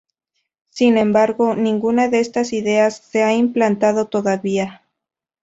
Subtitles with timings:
[0.71, 4.81] Sin embargo, ninguna de estas ideas se ha implantado todavía.